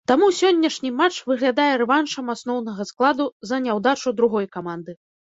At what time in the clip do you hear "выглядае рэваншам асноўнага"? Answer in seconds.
1.31-2.87